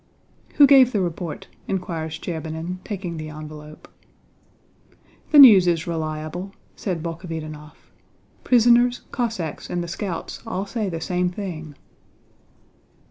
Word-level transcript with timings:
"Who 0.55 0.65
gave 0.65 0.93
the 0.93 0.99
report?" 0.99 1.45
inquired 1.67 2.09
Shcherbínin, 2.09 2.77
taking 2.83 3.17
the 3.17 3.29
envelope. 3.29 3.87
"The 5.29 5.37
news 5.37 5.67
is 5.67 5.85
reliable," 5.85 6.53
said 6.75 7.03
Bolkhovítinov. 7.03 7.73
"Prisoners, 8.43 9.01
Cossacks, 9.11 9.69
and 9.69 9.83
the 9.83 9.87
scouts 9.87 10.41
all 10.47 10.65
say 10.65 10.89
the 10.89 11.01
same 11.01 11.29
thing." 11.29 11.75